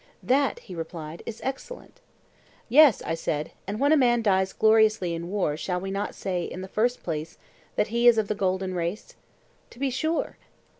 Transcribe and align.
That, 0.23 0.57
he 0.61 0.73
replied, 0.73 1.21
is 1.27 1.41
excellent. 1.43 2.01
Yes, 2.69 3.03
I 3.03 3.13
said; 3.13 3.51
and 3.67 3.79
when 3.79 3.91
a 3.91 3.95
man 3.95 4.23
dies 4.23 4.51
gloriously 4.51 5.13
in 5.13 5.29
war 5.29 5.55
shall 5.55 5.79
we 5.79 5.91
not 5.91 6.15
say, 6.15 6.43
in 6.43 6.61
the 6.63 6.67
first 6.67 7.03
place, 7.03 7.37
that 7.75 7.89
he 7.89 8.07
is 8.07 8.17
of 8.17 8.27
the 8.27 8.33
golden 8.33 8.73
race? 8.73 9.13
To 9.69 9.77
be 9.77 9.91
sure. 9.91 10.37